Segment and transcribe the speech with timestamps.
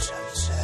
[0.00, 0.59] faccia al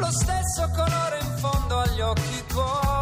[0.00, 2.99] lo stesso colore in fondo agli occhi tuoi.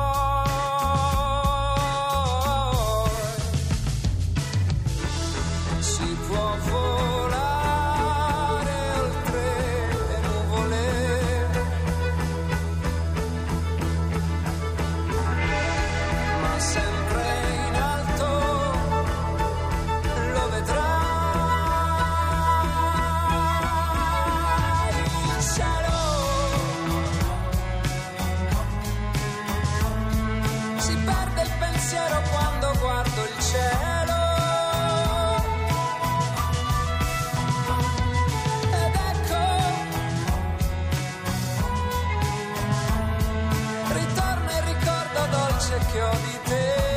[45.96, 46.87] Ho di te.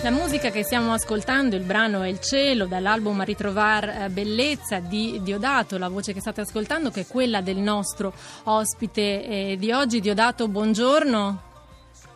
[0.00, 5.20] La musica che stiamo ascoltando, il brano è Il cielo, dall'album ritrovar eh, bellezza di
[5.22, 8.12] Diodato, la voce che state ascoltando che è quella del nostro
[8.44, 9.98] ospite eh, di oggi.
[10.00, 11.42] Diodato, buongiorno.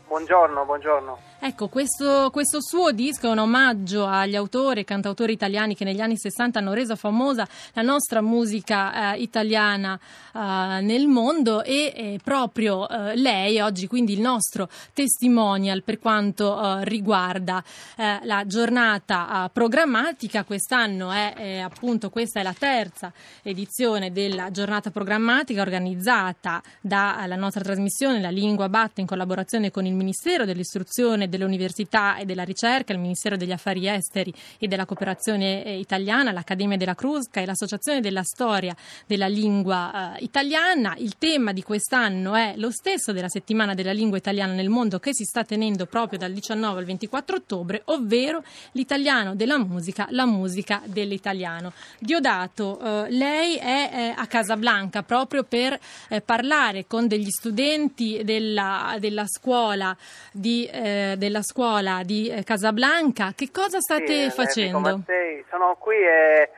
[0.07, 1.19] Buongiorno, buongiorno.
[1.45, 5.99] Ecco, questo, questo suo disco è un omaggio agli autori e cantautori italiani che negli
[5.99, 9.99] anni 60 hanno reso famosa la nostra musica eh, italiana
[10.33, 10.39] eh,
[10.83, 17.61] nel mondo e eh, proprio lei oggi quindi il nostro testimonial per quanto eh, riguarda
[17.97, 20.45] eh, la giornata eh, programmatica.
[20.45, 27.65] Quest'anno è eh, appunto questa è la terza edizione della giornata programmatica organizzata dalla nostra
[27.65, 32.99] trasmissione La Lingua Batte in collaborazione con il Ministero dell'Istruzione dell'Università e della Ricerca, il
[32.99, 38.23] Ministero degli Affari Esteri e della Cooperazione eh, Italiana, l'Accademia della Crusca e l'Associazione della
[38.23, 38.77] Storia
[39.07, 40.95] della Lingua eh, Italiana.
[40.99, 45.15] Il tema di quest'anno è lo stesso della settimana della lingua italiana nel mondo che
[45.15, 50.83] si sta tenendo proprio dal 19 al 24 ottobre, ovvero l'italiano della musica, la musica
[50.85, 51.73] dell'italiano.
[51.99, 55.79] Diodato, eh, lei è eh, a Casablanca proprio per
[56.09, 59.97] eh, parlare con degli studenti della, della scuola
[60.33, 63.31] di, eh, della scuola di eh, Casablanca.
[63.37, 65.03] Che cosa state Sì, facendo?
[65.49, 66.51] Sono qui e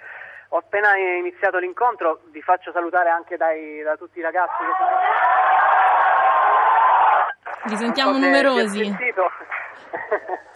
[0.49, 4.91] ho appena iniziato l'incontro, vi faccio salutare anche dai- da tutti i ragazzi che sono...
[7.67, 8.97] Vi sentiamo so numerosi.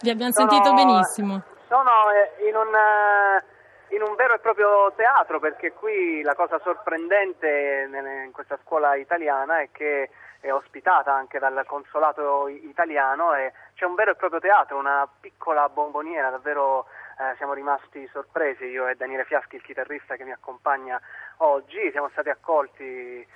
[0.01, 1.41] Vi abbiamo Sono- sentito benissimo.
[1.67, 3.43] Sono eh, in un, eh,
[3.89, 7.89] in un vero e proprio teatro perché qui la cosa sorprendente
[8.25, 10.09] in questa scuola italiana è che
[10.41, 15.67] è ospitata anche dal consolato italiano e c'è un vero e proprio teatro, una piccola
[15.67, 16.85] bomboniera, davvero
[17.19, 20.99] eh, siamo rimasti sorpresi, io e Daniele Fiaschi, il chitarrista che mi accompagna
[21.37, 23.27] oggi, siamo stati accolti eh,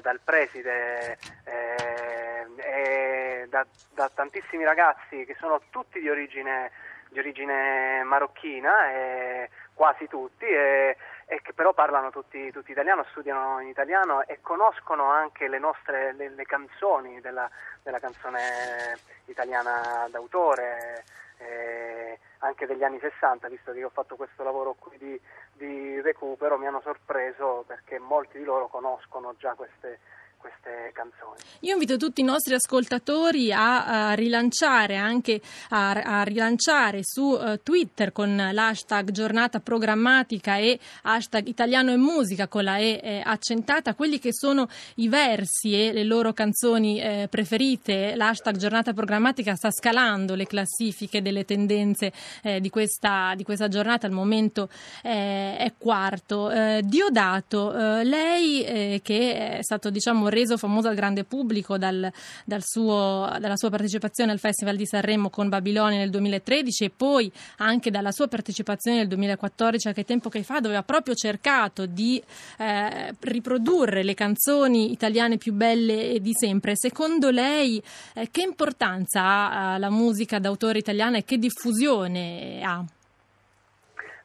[0.00, 6.70] dal preside eh, e da, da tantissimi ragazzi che sono tutti di origine,
[7.16, 10.96] di origine marocchina, e quasi tutti, e,
[11.26, 16.12] e che però parlano tutti, tutti italiano, studiano in italiano e conoscono anche le nostre
[16.12, 17.48] le, le canzoni della,
[17.82, 21.04] della canzone italiana d'autore.
[21.38, 25.20] eh, anche degli anni 60, visto che io ho fatto questo lavoro qui di,
[25.52, 29.98] di recupero, mi hanno sorpreso perché molti di loro conoscono già queste,
[30.46, 31.38] queste canzoni.
[31.60, 35.40] Io invito tutti i nostri ascoltatori a, a rilanciare anche
[35.70, 42.46] a, a rilanciare su uh, Twitter con l'hashtag giornata programmatica e hashtag italiano e musica
[42.46, 47.26] con la E eh, accentata quelli che sono i versi e le loro canzoni eh,
[47.28, 48.14] preferite.
[48.14, 52.12] L'hashtag giornata programmatica sta scalando le classifiche delle tendenze
[52.42, 54.68] eh, di, questa, di, questa, giornata, al momento
[55.02, 56.50] eh, è quarto.
[56.50, 57.72] Eh, Diodato,
[58.02, 62.10] lei che è stato diciamo, reso famoso al grande pubblico dal,
[62.44, 67.32] dal suo, dalla sua partecipazione al Festival di Sanremo con Babilonia nel 2013 e poi
[67.58, 71.86] anche dalla sua partecipazione nel 2014, a che tempo che fa, dove ha proprio cercato
[71.86, 72.22] di
[72.58, 76.72] eh, riprodurre le canzoni italiane più belle di sempre.
[76.76, 77.82] Secondo lei
[78.14, 82.84] eh, che importanza ha la musica d'autore italiana e che diffusione ha?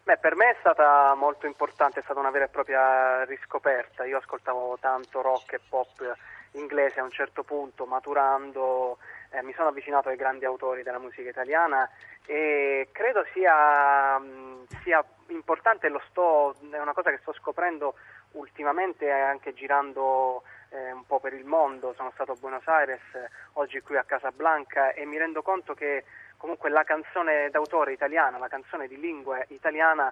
[0.04, 4.04] Beh, per me è stata molto importante, è stata una vera e propria riscoperta.
[4.04, 6.16] Io ascoltavo tanto rock e pop
[6.54, 8.98] inglese a un certo punto, maturando,
[9.30, 11.90] eh, mi sono avvicinato ai grandi autori della musica italiana
[12.26, 14.20] e credo sia,
[14.84, 17.96] sia importante, sto, è una cosa che sto scoprendo
[18.32, 23.02] ultimamente anche girando eh, un po' per il mondo, sono stato a Buenos Aires,
[23.54, 26.04] oggi qui a Casablanca e mi rendo conto che
[26.42, 30.12] comunque la canzone d'autore italiana, la canzone di lingua italiana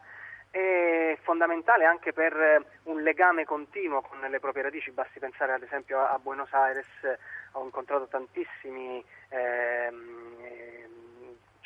[0.51, 5.99] è fondamentale anche per un legame continuo con le proprie radici, basti pensare ad esempio
[5.99, 6.85] a Buenos Aires,
[7.53, 10.38] ho incontrato tantissimi ehm,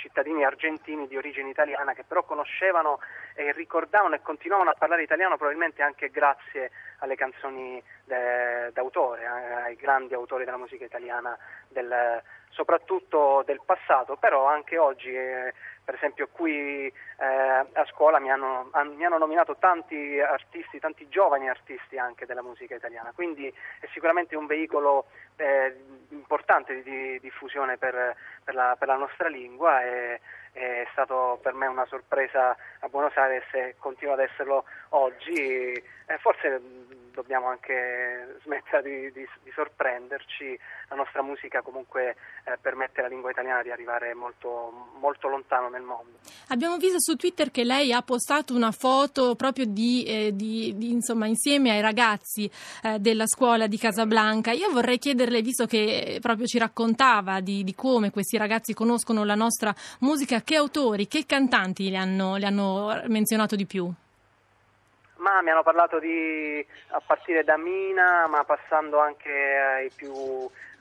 [0.03, 2.99] cittadini argentini di origine italiana che però conoscevano
[3.35, 9.53] e ricordavano e continuavano a parlare italiano probabilmente anche grazie alle canzoni de, d'autore, eh,
[9.63, 11.37] ai grandi autori della musica italiana,
[11.69, 15.15] del, soprattutto del passato, però anche oggi.
[15.15, 15.53] Eh,
[15.83, 21.49] per esempio qui eh, a scuola mi hanno, mi hanno, nominato tanti artisti, tanti giovani
[21.49, 25.75] artisti anche della musica italiana, quindi è sicuramente un veicolo eh,
[26.09, 30.19] importante di, di diffusione per, per, la, per, la, nostra lingua e
[30.53, 35.33] è stato per me una sorpresa a Buenos Aires e continua ad esserlo oggi.
[35.35, 36.61] Eh, forse
[37.13, 40.57] dobbiamo anche smettere di, di, di, sorprenderci,
[40.89, 45.81] la nostra musica comunque eh, permette alla lingua italiana di arrivare molto, molto, lontano nel
[45.81, 46.17] mondo.
[46.49, 51.27] Abbiamo visto su Twitter che lei ha postato una foto proprio di, eh, di insomma,
[51.27, 52.49] insieme ai ragazzi
[52.83, 54.51] eh, della scuola di Casablanca.
[54.51, 59.73] Io vorrei chiederle, visto che proprio ci raccontava di, come questi ragazzi conoscono la nostra
[59.99, 63.91] musica, che autori, che cantanti le hanno, le hanno menzionato di più?
[65.23, 70.11] Ma mi hanno parlato di, a partire da Mina, ma passando anche ai più,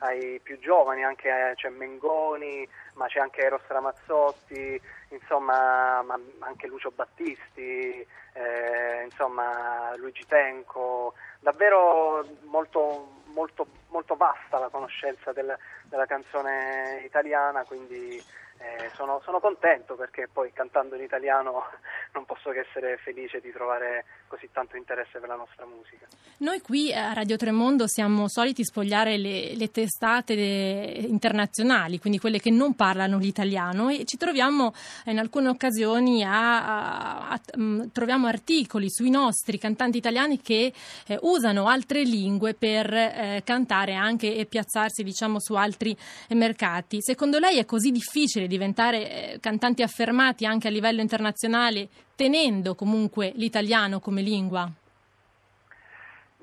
[0.03, 4.79] ai più giovani, anche c'è cioè Mengoni, ma c'è anche Eros Ramazzotti,
[5.09, 6.05] insomma
[6.39, 15.57] anche Lucio Battisti, eh, insomma Luigi Tenco, davvero molto, molto, molto vasta la conoscenza del,
[15.83, 18.21] della canzone italiana, quindi
[18.63, 21.63] eh, sono, sono, contento perché poi cantando in italiano
[22.13, 26.07] non posso che essere felice di trovare così tanto interesse per la nostra musica.
[26.37, 32.39] Noi qui a Radio Tremondo siamo soliti spogliare le, le testate de, internazionali, quindi quelle
[32.39, 34.73] che non parlano l'italiano e ci troviamo
[35.05, 40.73] in alcune occasioni a, a, a, mm, troviamo articoli sui nostri cantanti italiani che
[41.07, 45.95] eh, usano altre lingue per eh, cantare anche e piazzarsi diciamo su altri
[46.29, 46.97] mercati.
[47.01, 53.31] Secondo lei è così difficile diventare eh, cantanti affermati anche a livello internazionale, tenendo comunque
[53.35, 54.69] l'italiano come lingua?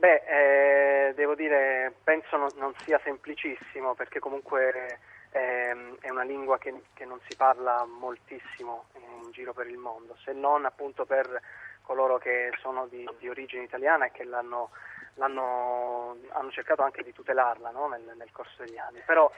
[0.00, 0.22] Beh,
[1.14, 4.98] devo dire, penso non, non, sia semplicissimo perché comunque
[5.30, 8.86] eh, è una lingua che, che, non si parla moltissimo
[9.22, 11.40] in giro per il mondo, se non appunto per
[11.82, 14.70] coloro che sono di, di origine italiana e che l'hanno,
[15.14, 17.88] l'hanno, hanno cercato anche di tutelarla no?
[17.88, 19.02] nel, nel corso degli anni.
[19.04, 19.30] Però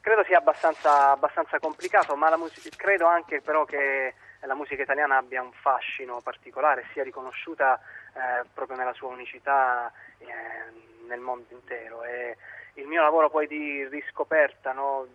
[0.00, 5.40] credo sia abbastanza, abbastanza complicato, ma musica, credo anche però che la musica italiana abbia
[5.40, 7.80] un fascino particolare, sia riconosciuta
[8.12, 12.04] eh, proprio nella sua unicità eh, nel mondo intero.
[12.04, 12.36] E
[12.74, 15.06] il mio lavoro poi di riscoperta no,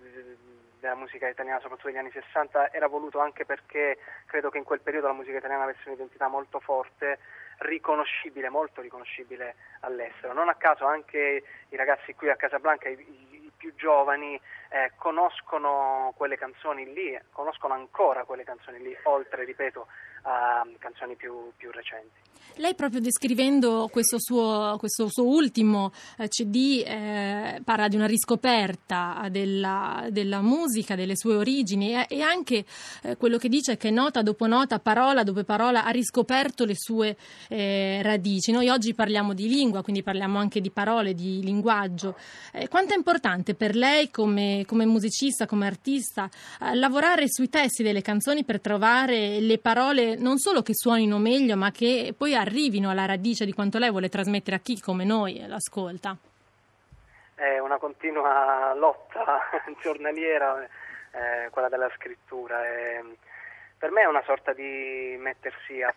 [0.80, 4.82] della musica italiana, soprattutto negli anni 60, era voluto anche perché credo che in quel
[4.82, 7.20] periodo la musica italiana avesse un'identità molto forte,
[7.60, 10.34] riconoscibile, molto riconoscibile all'estero.
[10.34, 16.38] Non a caso anche i ragazzi qui a Casablanca, i, più giovani eh, conoscono quelle
[16.38, 19.88] canzoni lì, conoscono ancora quelle canzoni lì, oltre, ripeto,
[20.24, 22.28] a canzoni più, più recenti.
[22.60, 29.28] Lei proprio descrivendo questo suo, questo suo ultimo eh, CD eh, parla di una riscoperta
[29.32, 32.66] della, della, musica, delle sue origini e, e anche
[33.04, 36.76] eh, quello che dice è che nota dopo nota, parola dopo parola ha riscoperto le
[36.76, 37.16] sue
[37.48, 38.52] eh, radici.
[38.52, 42.18] Noi oggi parliamo di lingua, quindi parliamo anche di parole, di linguaggio.
[42.52, 47.84] Eh, quanto è importante per lei come, come musicista, come artista, eh, lavorare sui testi
[47.84, 52.90] delle canzoni per trovare le parole non solo che suonino meglio, ma che poi arrivino
[52.90, 56.18] alla radice di quanto lei vuole trasmettere a chi come noi l'ascolta?
[57.36, 59.42] È una continua lotta
[59.82, 60.64] giornaliera,
[61.12, 62.66] eh, quella della scrittura.
[62.68, 63.04] E
[63.78, 65.94] per me è una sorta di mettersi a,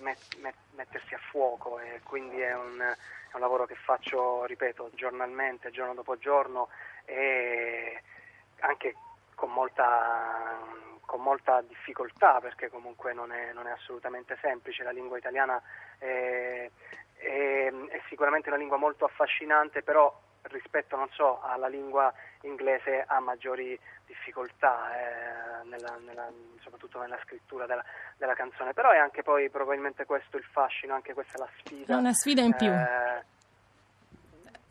[0.00, 4.90] met, met, mettersi a fuoco e quindi è un, è un lavoro che faccio, ripeto,
[4.94, 6.68] giornalmente, giorno dopo giorno
[7.04, 8.02] e
[8.60, 8.94] anche
[9.34, 10.58] con molta
[11.10, 15.60] con molta difficoltà perché comunque non è, non è assolutamente semplice, la lingua italiana
[15.98, 16.70] è,
[17.16, 23.76] è, è, sicuramente una lingua molto affascinante, però rispetto so, alla lingua inglese ha maggiori
[24.06, 27.84] difficoltà, eh, nella, nella, soprattutto nella scrittura della,
[28.16, 31.94] della, canzone, però è anche poi probabilmente questo il fascino, anche questa è la sfida.
[31.94, 32.70] È una sfida in più.
[32.70, 33.24] Eh,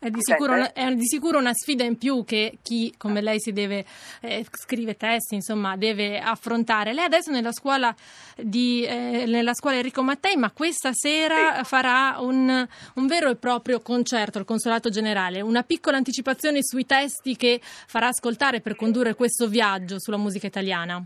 [0.00, 3.52] è di, sicuro, è di, sicuro, una sfida in più che chi come lei si
[3.52, 3.84] deve
[4.22, 6.94] eh, scrive testi, insomma, deve affrontare.
[6.94, 7.94] Lei adesso nella scuola,
[8.34, 11.64] di, eh, nella scuola Enrico Mattei, ma questa sera sì.
[11.64, 17.36] farà un, un, vero e proprio concerto al Consolato Generale, una piccola anticipazione sui testi
[17.36, 21.04] che farà ascoltare per condurre questo viaggio sulla musica italiana.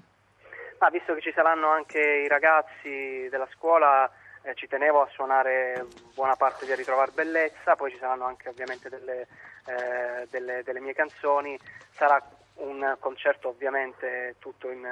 [0.78, 4.08] Ah, visto che ci saranno anche i ragazzi della scuola
[4.44, 8.88] eh, ci tenevo a suonare buona parte di Ritrovar Bellezza, poi ci saranno anche ovviamente
[8.90, 9.26] delle,
[9.66, 11.58] eh, delle, delle mie canzoni,
[11.92, 12.22] sarà
[12.56, 14.86] un concerto ovviamente tutto in,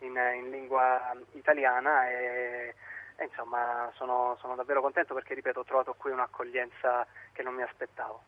[0.00, 2.74] in, in lingua italiana e,
[3.16, 7.62] e insomma sono, sono, davvero contento perché ripeto ho trovato qui un'accoglienza che non mi
[7.62, 8.24] aspettavo.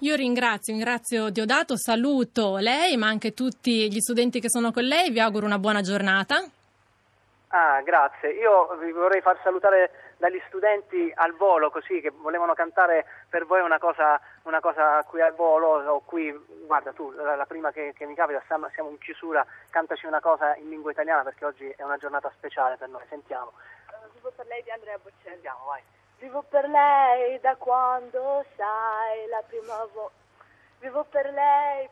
[0.00, 5.10] Io ringrazio, ringrazio Diodato, saluto lei ma anche tutti gli studenti che sono con lei,
[5.10, 6.44] vi auguro una buona giornata.
[7.48, 8.32] Ah, grazie.
[8.32, 13.60] Io vi vorrei far salutare dagli studenti al volo, così che volevano cantare per voi
[13.60, 16.32] una cosa, una cosa qui al volo, o qui,
[16.66, 20.20] guarda tu, la, la prima che, che, mi capita, siamo, siamo, in chiusura, cantaci una
[20.20, 23.52] cosa in lingua italiana perché oggi è una giornata speciale per noi, sentiamo.
[24.14, 25.24] vivo per lei di Andrea Bocelli.
[25.24, 25.82] Sentiamo, vai.
[26.18, 30.24] Vivo per lei da quando sai la prima volta.
[30.78, 31.88] Vivo per lei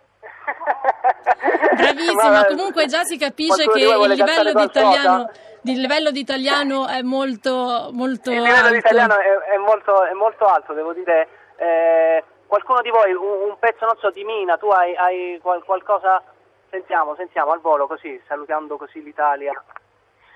[1.76, 5.30] Bravissima, comunque già si capisce che il livello di, italiano,
[5.64, 8.73] il livello di italiano è molto, molto il livello alto.
[8.73, 11.28] di italiano è, è, molto, è, molto, alto, devo dire.
[11.56, 15.62] Eh, qualcuno di voi, un, un, pezzo, non so, di Mina, tu hai, hai qual,
[15.64, 16.23] qualcosa?
[16.71, 19.52] Sentiamo, sentiamo al volo così, salutando così l'Italia.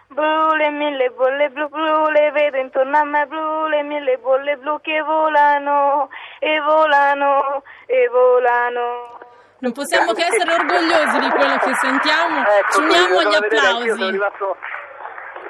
[0.07, 4.57] Blu, le mille bolle blu blu, le vedo intorno a me blu, le mille bolle
[4.57, 6.09] blu che volano
[6.39, 9.19] e volano e volano.
[9.59, 12.41] Non possiamo che essere orgogliosi di quello che sentiamo.
[12.41, 14.19] Ecco, Ci uniamo agli applausi.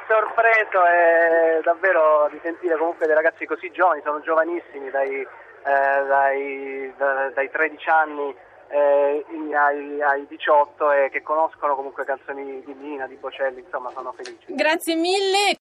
[0.09, 5.27] Sorpreso e davvero di sentire comunque dei ragazzi così giovani, sono giovanissimi dai, eh,
[5.63, 8.35] dai, da, dai 13 anni
[8.71, 9.25] eh,
[9.55, 14.55] ai, ai, 18 e che conoscono comunque canzoni di Mina, di Bocelli, insomma sono felici.
[14.55, 15.57] Grazie mille.